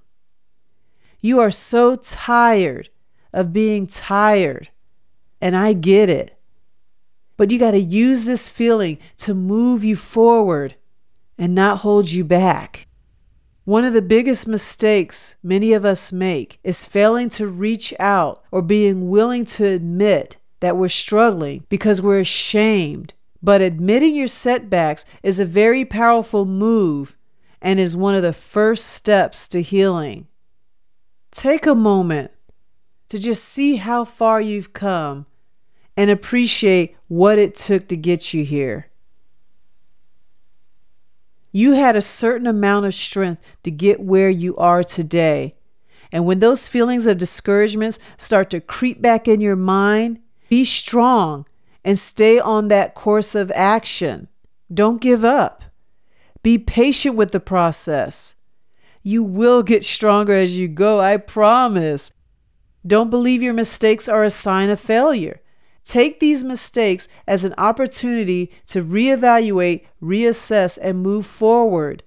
You 1.19 1.39
are 1.39 1.51
so 1.51 1.95
tired 1.95 2.89
of 3.33 3.53
being 3.53 3.87
tired. 3.87 4.69
And 5.41 5.55
I 5.55 5.73
get 5.73 6.09
it. 6.09 6.37
But 7.35 7.51
you 7.51 7.59
got 7.59 7.71
to 7.71 7.79
use 7.79 8.25
this 8.25 8.49
feeling 8.49 8.97
to 9.19 9.33
move 9.33 9.83
you 9.83 9.95
forward 9.95 10.75
and 11.37 11.53
not 11.53 11.79
hold 11.79 12.09
you 12.09 12.23
back. 12.23 12.86
One 13.67 13.83
of 13.83 13.91
the 13.91 14.01
biggest 14.01 14.47
mistakes 14.47 15.35
many 15.43 15.73
of 15.73 15.83
us 15.83 16.13
make 16.13 16.57
is 16.63 16.85
failing 16.85 17.29
to 17.31 17.47
reach 17.47 17.93
out 17.99 18.41
or 18.49 18.61
being 18.61 19.09
willing 19.09 19.43
to 19.43 19.65
admit 19.65 20.37
that 20.61 20.77
we're 20.77 20.87
struggling 20.87 21.65
because 21.67 22.01
we're 22.01 22.21
ashamed. 22.21 23.13
But 23.43 23.59
admitting 23.59 24.15
your 24.15 24.29
setbacks 24.29 25.05
is 25.21 25.37
a 25.37 25.43
very 25.43 25.83
powerful 25.83 26.45
move 26.45 27.17
and 27.61 27.77
is 27.77 27.93
one 27.93 28.15
of 28.15 28.21
the 28.21 28.31
first 28.31 28.87
steps 28.87 29.49
to 29.49 29.61
healing. 29.61 30.27
Take 31.31 31.65
a 31.65 31.75
moment 31.75 32.31
to 33.09 33.19
just 33.19 33.43
see 33.43 33.75
how 33.75 34.05
far 34.05 34.39
you've 34.39 34.71
come 34.71 35.25
and 35.97 36.09
appreciate 36.09 36.95
what 37.09 37.37
it 37.37 37.53
took 37.53 37.89
to 37.89 37.97
get 37.97 38.33
you 38.33 38.45
here. 38.45 38.86
You 41.51 41.73
had 41.73 41.95
a 41.95 42.01
certain 42.01 42.47
amount 42.47 42.85
of 42.85 42.93
strength 42.93 43.41
to 43.63 43.71
get 43.71 43.99
where 43.99 44.29
you 44.29 44.55
are 44.57 44.83
today. 44.83 45.53
And 46.11 46.25
when 46.25 46.39
those 46.39 46.67
feelings 46.67 47.05
of 47.05 47.17
discouragements 47.17 47.99
start 48.17 48.49
to 48.51 48.61
creep 48.61 49.01
back 49.01 49.27
in 49.27 49.41
your 49.41 49.55
mind, 49.55 50.19
be 50.49 50.63
strong 50.63 51.45
and 51.83 51.97
stay 51.97 52.39
on 52.39 52.67
that 52.67 52.95
course 52.95 53.35
of 53.35 53.51
action. 53.51 54.27
Don't 54.73 55.01
give 55.01 55.23
up. 55.23 55.63
Be 56.43 56.57
patient 56.57 57.15
with 57.15 57.31
the 57.31 57.39
process. 57.39 58.35
You 59.03 59.23
will 59.23 59.63
get 59.63 59.85
stronger 59.85 60.33
as 60.33 60.57
you 60.57 60.67
go, 60.67 60.99
I 60.99 61.17
promise. 61.17 62.11
Don't 62.85 63.09
believe 63.09 63.41
your 63.41 63.53
mistakes 63.53 64.07
are 64.07 64.23
a 64.23 64.29
sign 64.29 64.69
of 64.69 64.79
failure. 64.79 65.41
Take 65.87 66.19
these 66.19 66.43
mistakes 66.43 67.07
as 67.25 67.45
an 67.45 67.53
opportunity 67.57 68.51
to 68.67 68.83
reevaluate, 68.83 69.85
reassess, 70.03 70.77
and 70.81 71.01
move 71.01 71.25
forward. 71.25 72.03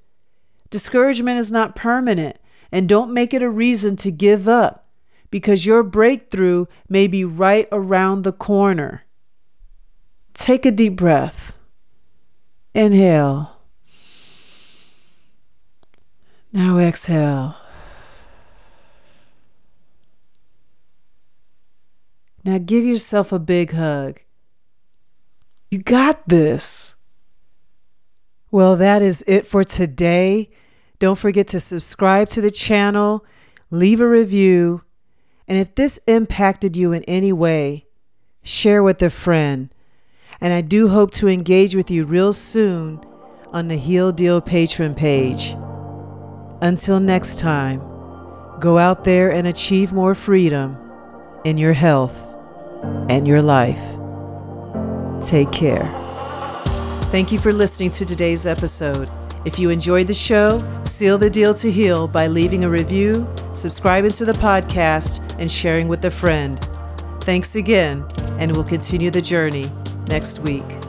Discouragement 0.69 1.39
is 1.39 1.51
not 1.51 1.75
permanent, 1.75 2.37
and 2.71 2.87
don't 2.87 3.15
make 3.15 3.33
it 3.33 3.43
a 3.43 3.49
reason 3.49 3.97
to 3.97 4.11
give 4.11 4.47
up 4.47 4.87
because 5.31 5.65
your 5.65 5.83
breakthrough 5.83 6.67
may 6.91 7.07
be 7.07 7.25
right 7.25 7.67
around 7.73 8.23
the 8.23 8.33
corner. 8.33 9.05
Take 10.35 10.67
a 10.67 10.71
deep 10.71 10.97
breath. 10.97 11.55
Inhale. 12.75 13.57
Now 16.53 16.77
exhale. 16.77 17.57
Now 22.45 22.59
give 22.59 22.85
yourself 22.85 23.33
a 23.33 23.39
big 23.39 23.73
hug. 23.73 24.21
You 25.71 25.79
got 25.79 26.29
this. 26.29 26.95
Well, 28.51 28.77
that 28.77 29.03
is 29.03 29.23
it 29.27 29.47
for 29.47 29.63
today. 29.63 30.51
Don't 30.99 31.19
forget 31.19 31.47
to 31.49 31.61
subscribe 31.61 32.29
to 32.31 32.41
the 32.41 32.51
channel, 32.51 33.25
leave 33.71 34.01
a 34.01 34.09
review, 34.09 34.83
and 35.47 35.59
if 35.59 35.75
this 35.75 35.99
impacted 36.07 36.77
you 36.77 36.93
in 36.93 37.05
any 37.05 37.33
way, 37.33 37.87
share 38.43 38.83
with 38.83 39.03
a 39.03 39.11
friend. 39.11 39.73
And 40.41 40.53
I 40.53 40.61
do 40.61 40.89
hope 40.89 41.11
to 41.13 41.29
engage 41.29 41.75
with 41.75 41.91
you 41.91 42.05
real 42.05 42.33
soon 42.33 43.05
on 43.49 43.69
the 43.69 43.77
Heal 43.77 44.13
Deal 44.13 44.41
Patron 44.41 44.95
page. 44.95 45.57
Until 46.61 47.01
next 47.01 47.39
time, 47.39 47.81
go 48.61 48.79
out 48.79 49.05
there 49.05 49.31
and 49.31 49.47
achieve 49.47 49.93
more 49.93 50.15
freedom 50.15 50.79
in 51.45 51.57
your 51.57 51.73
health 51.73 52.30
and 53.09 53.27
your 53.27 53.43
life. 53.43 53.81
Take 55.23 55.53
care. 55.53 55.89
Thank 57.11 57.33
you 57.33 57.39
for 57.39 57.53
listening 57.53 57.91
to 57.93 58.05
today's 58.05 58.47
episode. 58.47 59.11
If 59.45 59.59
you 59.59 59.71
enjoyed 59.71 60.07
the 60.07 60.15
show, 60.15 60.63
seal 60.85 61.19
the 61.19 61.31
deal 61.31 61.55
to 61.55 61.71
heal 61.71 62.07
by 62.07 62.27
leaving 62.27 62.65
a 62.65 62.69
review, 62.69 63.27
subscribing 63.55 64.13
to 64.13 64.25
the 64.25 64.33
podcast, 64.33 65.21
and 65.39 65.51
sharing 65.51 65.89
with 65.89 66.05
a 66.05 66.11
friend. 66.11 66.61
Thanks 67.23 67.57
again, 67.57 68.07
and 68.39 68.53
we'll 68.53 68.65
continue 68.65 69.11
the 69.11 69.23
journey 69.23 69.71
next 70.09 70.41
week. 70.41 70.80